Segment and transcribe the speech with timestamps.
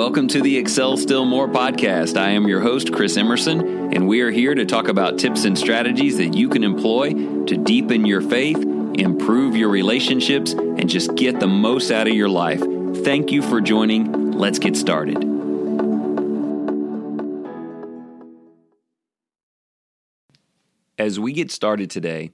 [0.00, 2.16] welcome to the Excel Still More podcast.
[2.16, 5.58] I am your host, Chris Emerson, and we are here to talk about tips and
[5.58, 7.12] strategies that you can employ
[7.44, 8.56] to deepen your faith,
[8.94, 12.62] improve your relationships, and just get the most out of your life.
[13.04, 14.32] Thank you for joining.
[14.32, 15.18] Let's get started.
[20.98, 22.30] As we get started today,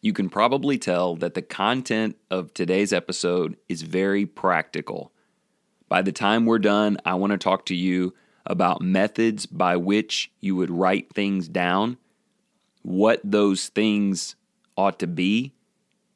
[0.00, 5.12] you can probably tell that the content of today's episode is very practical.
[5.90, 8.14] By the time we're done, I want to talk to you
[8.46, 11.98] about methods by which you would write things down,
[12.82, 14.36] what those things
[14.76, 15.52] ought to be,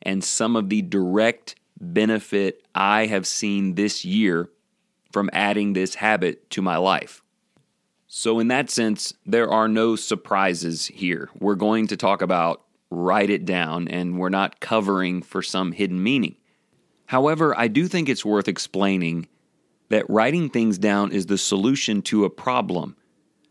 [0.00, 4.48] and some of the direct benefit I have seen this year
[5.12, 7.22] from adding this habit to my life.
[8.06, 11.30] So, in that sense, there are no surprises here.
[11.40, 16.00] We're going to talk about write it down, and we're not covering for some hidden
[16.00, 16.36] meaning.
[17.06, 19.26] However, I do think it's worth explaining
[19.94, 22.96] that writing things down is the solution to a problem.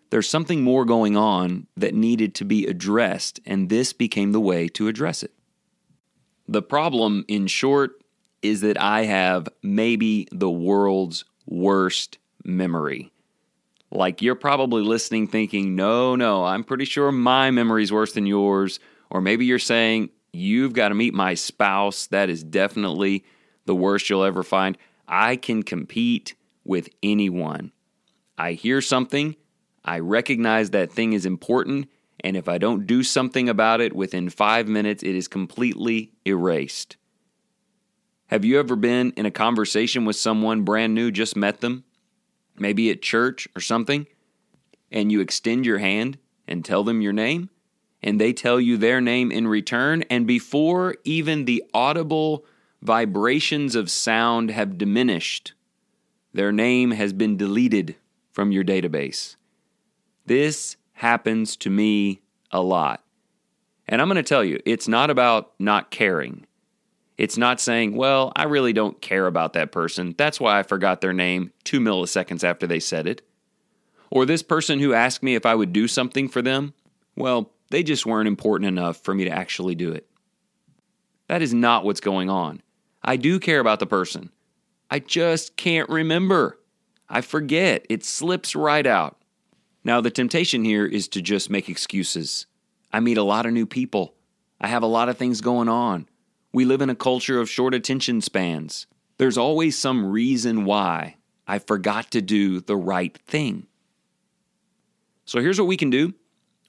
[0.10, 4.68] There's something more going on that needed to be addressed, and this became the way
[4.70, 5.32] to address it.
[6.48, 7.94] The problem, in short,
[8.42, 13.12] is that I have maybe the world's worst memory.
[13.90, 18.80] Like you're probably listening thinking, no, no, I'm pretty sure my memory's worse than yours.
[19.10, 22.08] Or maybe you're saying, you've got to meet my spouse.
[22.08, 23.24] That is definitely
[23.66, 24.78] the worst you'll ever find.
[25.16, 26.34] I can compete
[26.64, 27.72] with anyone.
[28.36, 29.36] I hear something,
[29.86, 31.88] I recognize that thing is important,
[32.22, 36.98] and if I don't do something about it within five minutes, it is completely erased.
[38.26, 41.84] Have you ever been in a conversation with someone brand new, just met them,
[42.58, 44.08] maybe at church or something,
[44.92, 47.52] and you extend your hand and tell them your name,
[48.02, 52.46] and they tell you their name in return, and before even the audible
[52.84, 55.54] vibrations of sound have diminished.
[56.34, 57.96] Their name has been deleted
[58.34, 59.38] from your database.
[60.26, 62.22] This happens to me
[62.52, 63.02] a lot.
[63.88, 66.46] And I'm going to tell you, it's not about not caring.
[67.18, 70.14] It's not saying, well, I really don't care about that person.
[70.18, 73.22] That's why I forgot their name two milliseconds after they said it.
[74.10, 76.74] Or this person who asked me if I would do something for them,
[77.16, 80.08] well, they just weren't important enough for me to actually do it.
[81.28, 82.62] That is not what's going on.
[83.04, 84.32] I do care about the person.
[84.90, 86.60] I just can't remember.
[87.10, 87.86] I forget.
[87.90, 89.18] It slips right out.
[89.84, 92.46] Now, the temptation here is to just make excuses.
[92.92, 94.14] I meet a lot of new people.
[94.62, 96.08] I have a lot of things going on.
[96.54, 98.88] We live in a culture of short attention spans.
[99.18, 103.68] There's always some reason why I forgot to do the right thing.
[105.26, 106.14] So here's what we can do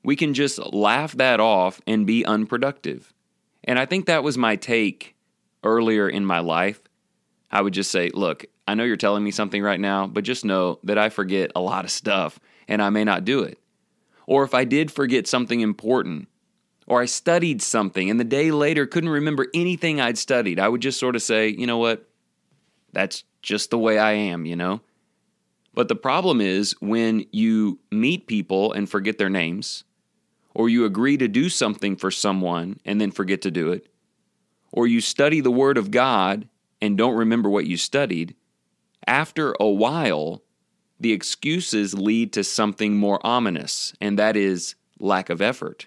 [0.02, 3.12] we can just laugh that off and be unproductive.
[3.62, 5.13] And I think that was my take
[5.64, 6.80] earlier in my life,
[7.50, 10.44] I would just say, look, I know you're telling me something right now, but just
[10.44, 12.38] know that I forget a lot of stuff
[12.68, 13.58] and I may not do it.
[14.26, 16.28] Or if I did forget something important,
[16.86, 20.82] or I studied something and the day later couldn't remember anything I'd studied, I would
[20.82, 22.08] just sort of say, you know what?
[22.92, 24.80] That's just the way I am, you know?
[25.74, 29.84] But the problem is when you meet people and forget their names,
[30.54, 33.88] or you agree to do something for someone and then forget to do it,
[34.74, 36.48] or you study the Word of God
[36.82, 38.34] and don't remember what you studied,
[39.06, 40.42] after a while,
[40.98, 45.86] the excuses lead to something more ominous, and that is lack of effort.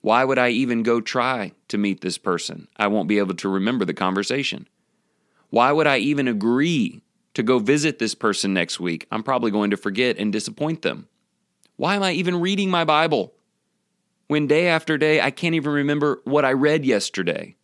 [0.00, 2.66] Why would I even go try to meet this person?
[2.76, 4.68] I won't be able to remember the conversation.
[5.50, 7.02] Why would I even agree
[7.34, 9.06] to go visit this person next week?
[9.12, 11.06] I'm probably going to forget and disappoint them.
[11.76, 13.32] Why am I even reading my Bible?
[14.26, 17.54] When day after day I can't even remember what I read yesterday.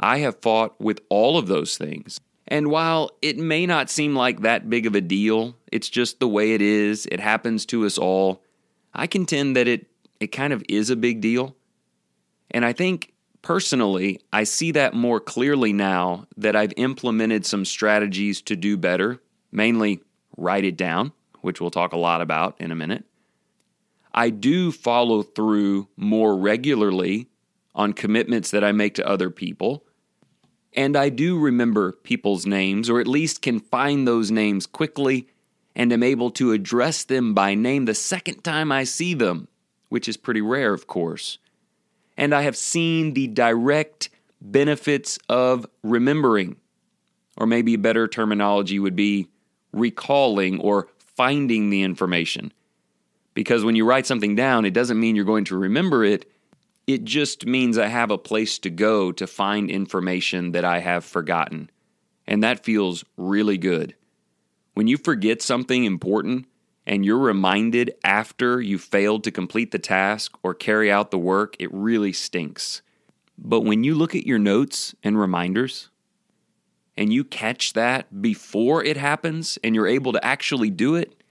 [0.00, 2.18] I have fought with all of those things.
[2.48, 6.28] And while it may not seem like that big of a deal, it's just the
[6.28, 8.42] way it is, it happens to us all,
[8.92, 9.86] I contend that it,
[10.18, 11.54] it kind of is a big deal.
[12.50, 13.12] And I think
[13.42, 19.20] personally, I see that more clearly now that I've implemented some strategies to do better,
[19.52, 20.02] mainly
[20.36, 21.12] write it down,
[21.42, 23.04] which we'll talk a lot about in a minute.
[24.12, 27.28] I do follow through more regularly
[27.74, 29.84] on commitments that I make to other people.
[30.74, 35.26] And I do remember people's names, or at least can find those names quickly
[35.74, 39.48] and am able to address them by name the second time I see them,
[39.88, 41.38] which is pretty rare, of course.
[42.16, 46.56] And I have seen the direct benefits of remembering,
[47.36, 49.28] or maybe a better terminology would be
[49.72, 52.52] recalling or finding the information.
[53.34, 56.30] Because when you write something down, it doesn't mean you're going to remember it,
[56.92, 61.04] it just means I have a place to go to find information that I have
[61.04, 61.70] forgotten.
[62.26, 63.94] And that feels really good.
[64.74, 66.46] When you forget something important
[66.86, 71.56] and you're reminded after you failed to complete the task or carry out the work,
[71.58, 72.82] it really stinks.
[73.36, 75.88] But when you look at your notes and reminders,
[76.96, 81.22] and you catch that before it happens and you're able to actually do it,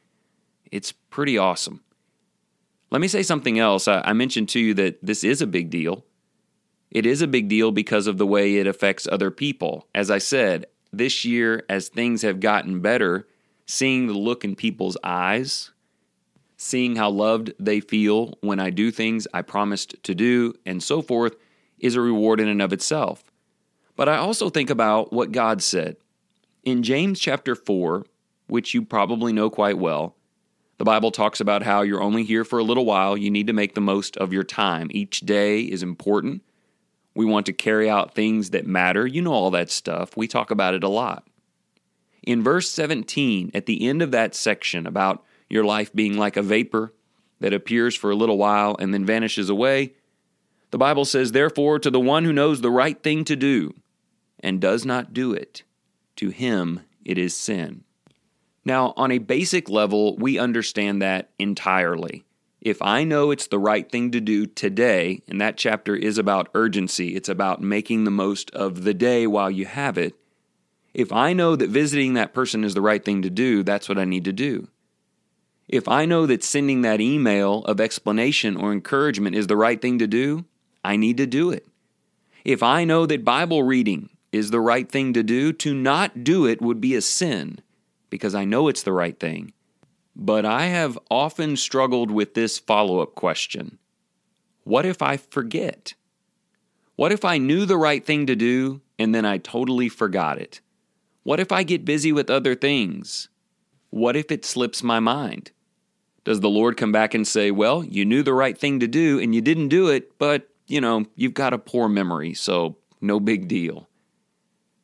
[0.72, 1.82] it's pretty awesome.
[2.91, 3.88] Let me say something else.
[3.88, 6.06] I mentioned to you that this is a big deal.
[6.89, 9.88] It is a big deal because of the way it affects other people.
[9.94, 13.27] As I said, this year, as things have gotten better,
[13.68, 15.69] seeing the look in people's eyes,
[16.57, 21.03] seeing how loved they feel when I do things I promised to do, and so
[21.03, 21.36] forth,
[21.77, 23.24] is a reward in and of itself.
[23.95, 25.97] But I also think about what God said.
[26.63, 28.06] In James chapter 4,
[28.47, 30.15] which you probably know quite well,
[30.80, 33.18] the Bible talks about how you're only here for a little while.
[33.18, 34.88] You need to make the most of your time.
[34.92, 36.42] Each day is important.
[37.14, 39.06] We want to carry out things that matter.
[39.06, 40.16] You know all that stuff.
[40.16, 41.28] We talk about it a lot.
[42.24, 46.42] In verse 17, at the end of that section about your life being like a
[46.42, 46.94] vapor
[47.42, 49.96] that appears for a little while and then vanishes away,
[50.72, 53.74] the Bible says, Therefore, to the one who knows the right thing to do
[54.40, 55.64] and does not do it,
[56.16, 57.84] to him it is sin.
[58.69, 62.24] Now, on a basic level, we understand that entirely.
[62.62, 66.50] If I know it's the right thing to do today, and that chapter is about
[66.54, 70.13] urgency, it's about making the most of the day while you have it.
[70.94, 73.98] If I know that visiting that person is the right thing to do, that's what
[73.98, 74.68] I need to do.
[75.68, 79.98] If I know that sending that email of explanation or encouragement is the right thing
[79.98, 80.45] to do,
[80.83, 81.65] I need to do it.
[82.45, 86.45] If I know that Bible reading is the right thing to do, to not do
[86.45, 87.62] it would be a sin
[88.10, 89.54] because I know it's the right thing.
[90.16, 93.78] But I have often struggled with this follow up question
[94.64, 95.94] What if I forget?
[96.96, 100.60] What if I knew the right thing to do and then I totally forgot it?
[101.24, 103.30] What if I get busy with other things?
[103.90, 105.52] What if it slips my mind?
[106.24, 109.20] Does the Lord come back and say, Well, you knew the right thing to do
[109.20, 113.20] and you didn't do it, but, you know, you've got a poor memory, so no
[113.20, 113.88] big deal?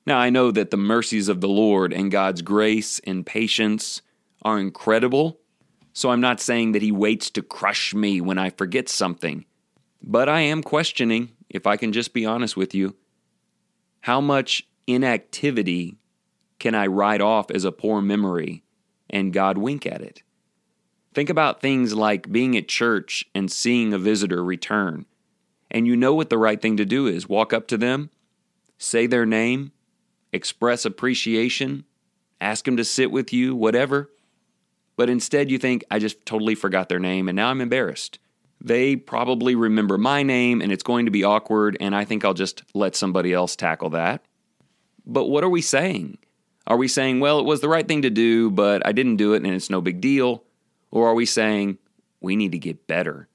[0.05, 4.03] Now, I know that the mercies of the Lord and God's grace and patience
[4.43, 5.39] are incredible,
[5.93, 9.45] so I'm not saying that He waits to crush me when I forget something.
[10.03, 12.95] But I am questioning, if I can just be honest with you,
[14.01, 15.97] how much inactivity
[16.59, 18.63] can I write off as a poor memory
[19.09, 20.21] and God wink at it?
[21.15, 25.07] Think about things like being at church and seeing a visitor return,
[25.71, 28.11] and you know what the right thing to do is walk up to them,
[28.77, 29.71] say their name,
[30.31, 31.85] express appreciation,
[32.41, 34.11] ask them to sit with you, whatever.
[34.97, 38.19] But instead, you think, I just totally forgot their name and now I'm embarrassed.
[38.61, 42.33] They probably remember my name and it's going to be awkward, and I think I'll
[42.33, 44.23] just let somebody else tackle that.
[45.05, 46.17] But what are we saying?
[46.67, 49.33] Are we saying, well, it was the right thing to do, but I didn't do
[49.33, 50.43] it and it's no big deal?
[50.89, 51.77] Or are we saying,
[52.21, 53.27] we need to get better?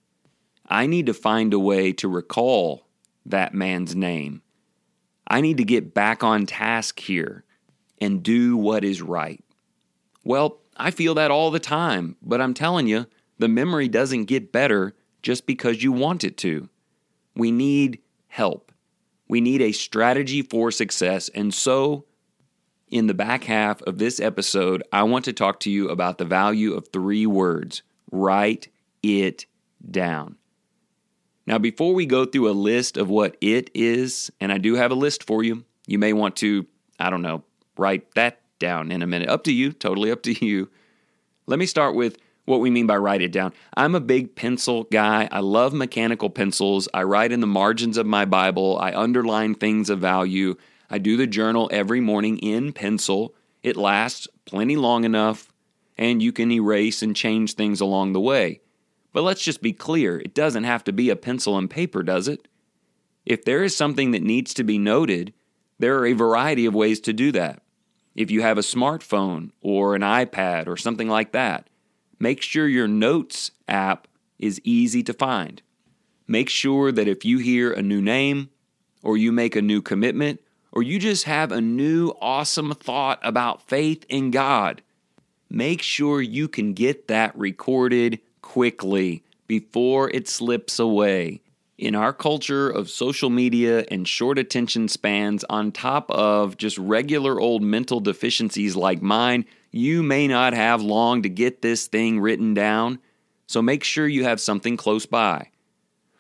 [0.67, 2.87] I need to find a way to recall
[3.27, 4.43] that man's name
[5.31, 7.45] I need to get back on task here
[8.01, 9.43] and do what is right.
[10.25, 13.07] Well, I feel that all the time, but I'm telling you,
[13.39, 16.69] the memory doesn't get better just because you want it to.
[17.37, 18.73] We need help.
[19.29, 21.29] We need a strategy for success.
[21.33, 22.07] And so,
[22.89, 26.25] in the back half of this episode, I want to talk to you about the
[26.25, 28.69] value of three words write
[29.05, 29.47] it
[29.89, 30.40] down.
[31.47, 34.91] Now, before we go through a list of what it is, and I do have
[34.91, 36.67] a list for you, you may want to,
[36.99, 37.43] I don't know,
[37.77, 39.29] write that down in a minute.
[39.29, 40.71] Up to you, totally up to you.
[41.47, 43.53] Let me start with what we mean by write it down.
[43.77, 45.29] I'm a big pencil guy.
[45.33, 46.89] I love mechanical pencils.
[46.93, 48.79] I write in the margins of my Bible.
[48.79, 50.57] I underline things of value.
[50.91, 53.35] I do the journal every morning in pencil.
[53.63, 55.53] It lasts plenty long enough,
[55.97, 58.61] and you can erase and change things along the way.
[59.13, 62.29] But let's just be clear it doesn't have to be a pencil and paper, does
[62.29, 62.47] it?
[63.27, 65.33] If there is something that needs to be noted,
[65.79, 67.63] there are a variety of ways to do that.
[68.15, 71.69] If you have a smartphone or an iPad or something like that,
[72.19, 74.07] make sure your Notes app
[74.39, 75.63] is easy to find.
[76.27, 78.51] Make sure that if you hear a new name,
[79.03, 80.41] or you make a new commitment,
[80.73, 84.83] or you just have a new awesome thought about faith in God,
[85.49, 88.21] make sure you can get that recorded
[88.51, 91.41] quickly before it slips away.
[91.79, 97.39] In our culture of social media and short attention spans, on top of just regular
[97.39, 102.53] old mental deficiencies like mine, you may not have long to get this thing written
[102.53, 102.99] down.
[103.47, 105.51] So make sure you have something close by.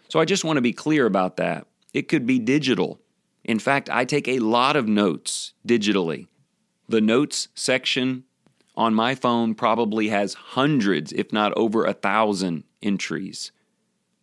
[0.09, 1.67] So I just want to be clear about that.
[1.93, 3.01] It could be digital.
[3.43, 6.29] In fact, I take a lot of notes digitally.
[6.89, 8.23] The notes section
[8.81, 13.53] on my phone probably has hundreds, if not over a thousand entries.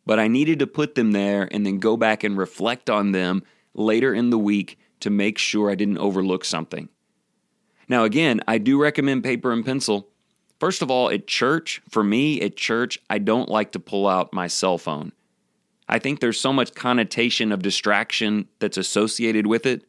[0.03, 3.43] But I needed to put them there and then go back and reflect on them
[3.75, 6.89] later in the week to make sure I didn't overlook something.
[7.87, 10.07] Now, again, I do recommend paper and pencil.
[10.59, 14.33] First of all, at church, for me at church, I don't like to pull out
[14.33, 15.11] my cell phone.
[15.87, 19.83] I think there's so much connotation of distraction that's associated with it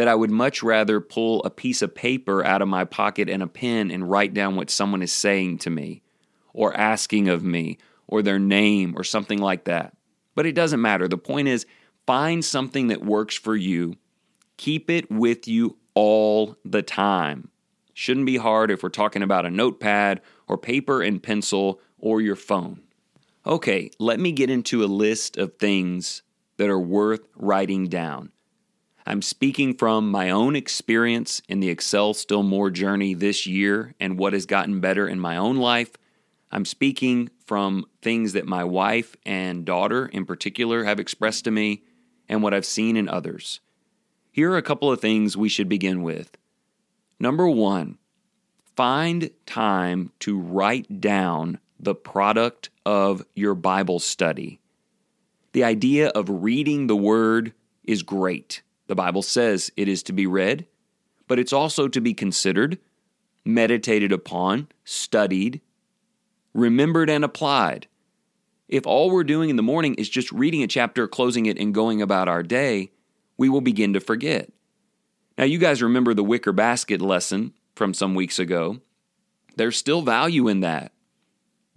[0.00, 3.42] that I would much rather pull a piece of paper out of my pocket and
[3.42, 6.00] a pen and write down what someone is saying to me
[6.54, 7.76] or asking of me
[8.06, 9.94] or their name or something like that.
[10.34, 11.06] But it doesn't matter.
[11.06, 11.66] The point is,
[12.06, 13.94] find something that works for you,
[14.56, 17.50] keep it with you all the time.
[17.92, 22.36] Shouldn't be hard if we're talking about a notepad or paper and pencil or your
[22.36, 22.80] phone.
[23.46, 26.22] Okay, let me get into a list of things
[26.56, 28.32] that are worth writing down.
[29.06, 34.18] I'm speaking from my own experience in the Excel Still More journey this year and
[34.18, 35.96] what has gotten better in my own life.
[36.52, 41.82] I'm speaking from things that my wife and daughter in particular have expressed to me
[42.28, 43.60] and what I've seen in others.
[44.32, 46.36] Here are a couple of things we should begin with.
[47.18, 47.98] Number one,
[48.76, 54.60] find time to write down the product of your Bible study.
[55.52, 58.62] The idea of reading the Word is great.
[58.90, 60.66] The Bible says it is to be read,
[61.28, 62.80] but it's also to be considered,
[63.44, 65.60] meditated upon, studied,
[66.54, 67.86] remembered, and applied.
[68.66, 71.72] If all we're doing in the morning is just reading a chapter, closing it, and
[71.72, 72.90] going about our day,
[73.36, 74.50] we will begin to forget.
[75.38, 78.80] Now, you guys remember the wicker basket lesson from some weeks ago.
[79.54, 80.90] There's still value in that.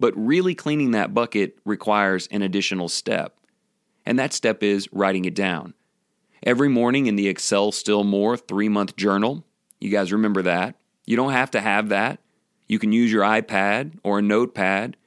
[0.00, 3.36] But really cleaning that bucket requires an additional step.
[4.04, 5.74] And that step is writing it down.
[6.44, 9.46] Every morning in the Excel Still More three month journal,
[9.80, 10.76] you guys remember that.
[11.06, 12.20] You don't have to have that.
[12.68, 14.98] You can use your iPad or a notepad.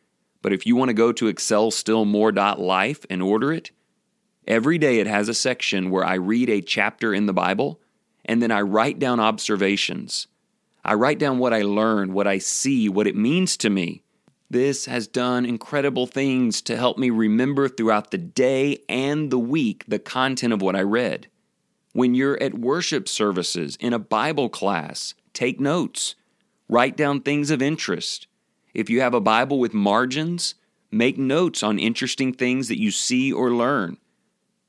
[0.41, 3.69] But if you want to go to excelstillmore.life and order it,
[4.47, 7.79] every day it has a section where I read a chapter in the Bible
[8.25, 10.25] and then I write down observations.
[10.83, 14.01] I write down what I learn, what I see, what it means to me.
[14.49, 19.83] This has done incredible things to help me remember throughout the day and the week
[19.87, 21.27] the content of what I read.
[21.91, 26.15] When you're at worship services, in a Bible class, take notes.
[26.69, 28.27] Write down things of interest.
[28.73, 30.55] If you have a Bible with margins,
[30.91, 33.97] make notes on interesting things that you see or learn.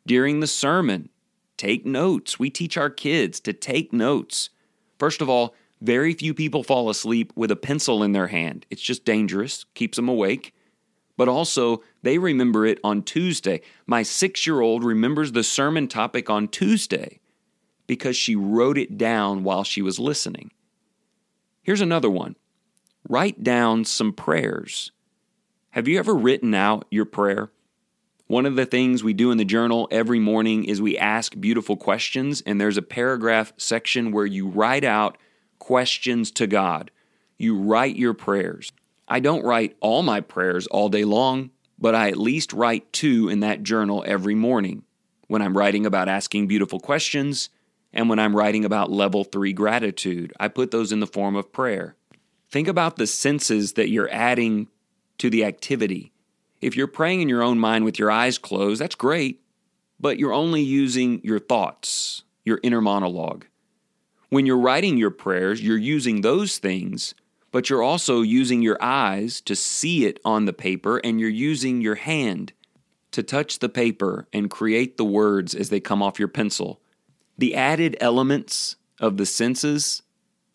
[0.07, 1.11] During the sermon,
[1.57, 2.39] take notes.
[2.39, 4.51] We teach our kids to take notes.
[4.99, 8.67] First of all, very few people fall asleep with a pencil in their hand.
[8.71, 10.55] It's just dangerous, keeps them awake.
[11.17, 13.61] But also, they remember it on Tuesday.
[13.87, 17.21] My six year old remembers the sermon topic on Tuesday
[17.87, 20.53] because she wrote it down while she was listening.
[21.63, 22.37] Here's another one
[23.09, 24.93] write down some prayers.
[25.71, 27.51] Have you ever written out your prayer?
[28.27, 31.77] One of the things we do in the journal every morning is we ask beautiful
[31.77, 35.17] questions, and there's a paragraph section where you write out
[35.69, 36.91] questions to God.
[37.37, 38.73] You write your prayers.
[39.07, 43.29] I don't write all my prayers all day long, but I at least write two
[43.29, 44.85] in that journal every morning
[45.27, 47.51] when I'm writing about asking beautiful questions
[47.93, 50.33] and when I'm writing about level three gratitude.
[50.41, 51.97] I put those in the form of prayer.
[52.51, 54.69] Think about the senses that you're adding
[55.19, 56.13] to the activity.
[56.63, 59.43] If you're praying in your own mind with your eyes closed, that's great,
[60.01, 63.45] but you're only using your thoughts, your inner monologue.
[64.31, 67.15] When you're writing your prayers, you're using those things,
[67.51, 71.81] but you're also using your eyes to see it on the paper, and you're using
[71.81, 72.53] your hand
[73.13, 76.81] to touch the paper and create the words as they come off your pencil.
[77.39, 80.03] The added elements of the senses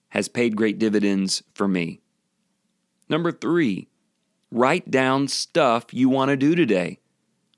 [0.09, 2.01] has paid great dividends for me.
[3.09, 3.87] Number three,
[4.51, 6.99] write down stuff you want to do today.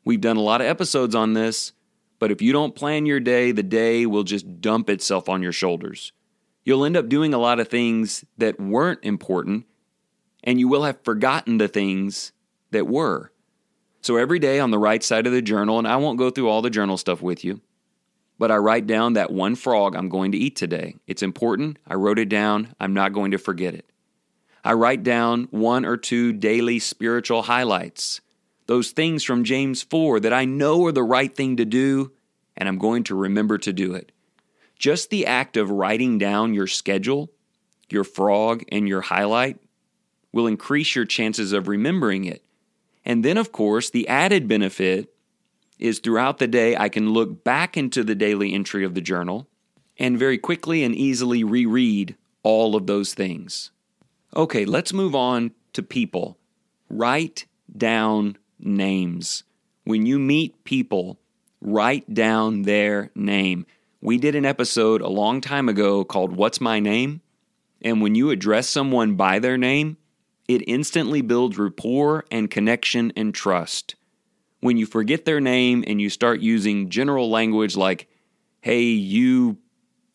[0.06, 1.74] We've done a lot of episodes on this.
[2.20, 5.52] But if you don't plan your day, the day will just dump itself on your
[5.52, 6.12] shoulders.
[6.64, 9.66] You'll end up doing a lot of things that weren't important,
[10.44, 12.32] and you will have forgotten the things
[12.72, 13.32] that were.
[14.02, 16.50] So every day on the right side of the journal, and I won't go through
[16.50, 17.62] all the journal stuff with you,
[18.38, 20.96] but I write down that one frog I'm going to eat today.
[21.08, 21.78] It's important.
[21.88, 22.76] I wrote it down.
[22.80, 23.86] I'm not going to forget it.
[24.64, 28.22] I write down one or two daily spiritual highlights
[28.68, 32.12] those things from James 4 that I know are the right thing to do,
[32.58, 34.12] and I'm going to remember to do it.
[34.78, 37.32] Just the act of writing down your schedule,
[37.90, 39.60] your frog, and your highlight
[40.32, 42.44] will increase your chances of remembering it.
[43.06, 45.14] And then, of course, the added benefit
[45.78, 49.48] is throughout the day, I can look back into the daily entry of the journal
[49.98, 53.72] and very quickly and easily reread all of those things.
[54.36, 56.38] Okay, let's move on to people.
[56.90, 57.46] Write
[57.76, 59.44] down names.
[59.84, 61.20] When you meet people,
[61.62, 63.66] write down their name.
[64.02, 67.22] We did an episode a long time ago called What's My Name?
[67.82, 69.98] And when you address someone by their name,
[70.48, 73.96] it instantly builds rapport and connection and trust.
[74.60, 78.08] When you forget their name and you start using general language like,
[78.62, 79.58] hey, you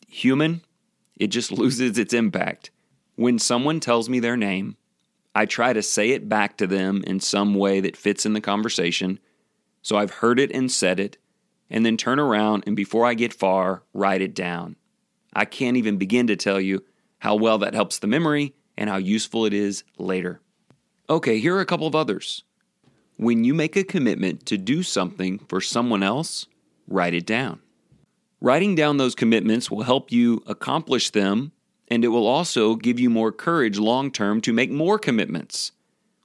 [0.08, 0.62] human,
[1.16, 2.70] it just loses its impact.
[3.16, 4.76] When someone tells me their name,
[5.34, 8.40] I try to say it back to them in some way that fits in the
[8.40, 9.20] conversation.
[9.82, 11.16] So I've heard it and said it,
[11.70, 14.76] and then turn around and before I get far, write it down.
[15.32, 16.84] I can't even begin to tell you
[17.18, 20.40] how well that helps the memory and how useful it is later.
[21.08, 22.44] Okay, here are a couple of others.
[23.16, 26.46] When you make a commitment to do something for someone else,
[26.88, 27.60] write it down.
[28.40, 31.52] Writing down those commitments will help you accomplish them,
[31.90, 35.72] and it will also give you more courage long term to make more commitments.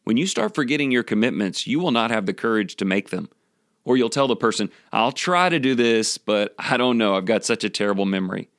[0.03, 3.29] When you start forgetting your commitments, you will not have the courage to make them.
[3.83, 7.25] Or you'll tell the person, I'll try to do this, but I don't know, I've
[7.25, 8.49] got such a terrible memory.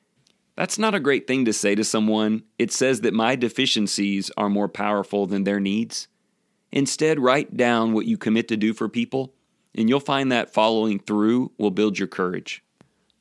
[0.55, 2.43] That's not a great thing to say to someone.
[2.57, 6.07] It says that my deficiencies are more powerful than their needs.
[6.71, 9.33] Instead, write down what you commit to do for people,
[9.75, 12.63] and you'll find that following through will build your courage.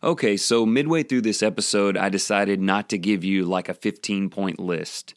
[0.05, 4.29] Okay, so midway through this episode, I decided not to give you like a 15
[4.29, 5.15] point list.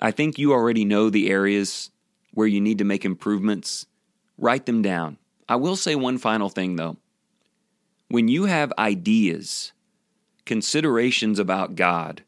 [0.00, 1.90] I think you already know the areas
[2.32, 3.86] where you need to make improvements.
[4.38, 5.18] Write them down.
[5.48, 6.96] I will say one final thing though.
[8.08, 9.72] When you have ideas,
[10.46, 12.22] considerations about God,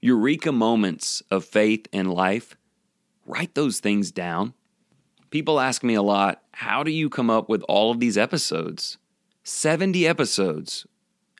[0.00, 2.56] eureka moments of faith and life,
[3.26, 4.54] write those things down.
[5.30, 8.98] People ask me a lot, how do you come up with all of these episodes?
[9.42, 10.86] 70 episodes.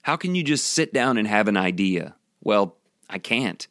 [0.02, 2.14] How can you just sit down and have an idea?
[2.42, 2.76] Well,
[3.08, 3.66] I can't.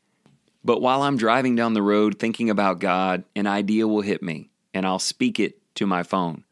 [0.63, 4.49] But while I'm driving down the road thinking about God, an idea will hit me
[4.73, 6.43] and I'll speak it to my phone.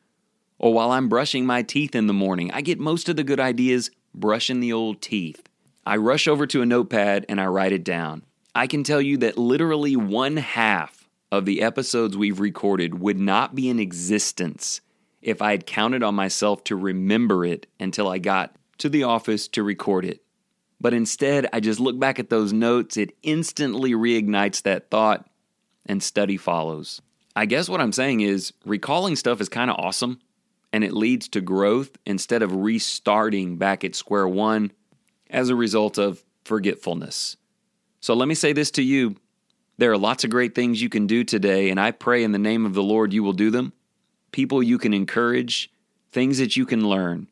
[0.58, 3.40] Or while I'm brushing my teeth in the morning, I get most of the good
[3.40, 5.44] ideas brushing the old teeth.
[5.86, 8.24] I rush over to a notepad and I write it down.
[8.56, 13.54] I can tell you that literally one half of the episodes we've recorded would not
[13.54, 14.82] be in existence
[15.22, 19.48] if I had counted on myself to remember it until I got to the office
[19.50, 20.22] to record it.
[20.80, 25.28] But instead, I just look back at those notes, it instantly reignites that thought,
[25.86, 27.02] and study follows.
[27.36, 30.20] I guess what I'm saying is recalling stuff is kind of awesome,
[30.72, 34.72] and it leads to growth instead of restarting back at square one
[35.30, 37.38] as a result of forgetfulness.
[38.00, 39.16] So let me say this to you
[39.80, 42.40] there are lots of great things you can do today, and I pray in the
[42.40, 43.74] name of the Lord you will do them.
[44.32, 45.72] People you can encourage,
[46.12, 47.28] things that you can learn.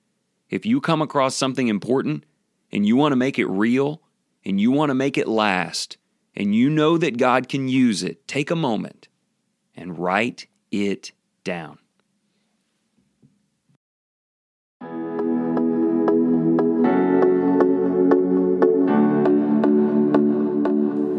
[0.49, 2.23] If you come across something important
[2.71, 4.01] and you want to make it real
[4.43, 5.97] and you want to make it last
[6.35, 9.07] and you know that God can use it, take a moment
[9.75, 11.79] and write it down.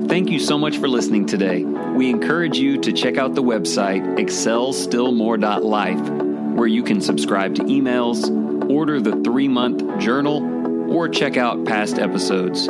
[0.09, 1.65] Thank you so much for listening today.
[1.65, 6.11] We encourage you to check out the website excelstillmore.life
[6.57, 11.99] where you can subscribe to emails order the three month journal, or check out past
[11.99, 12.69] episodes.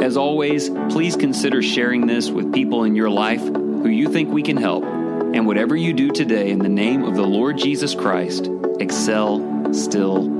[0.00, 4.42] As always, please consider sharing this with people in your life who you think we
[4.42, 4.84] can help.
[4.84, 10.35] And whatever you do today in the name of the Lord Jesus Christ, excel still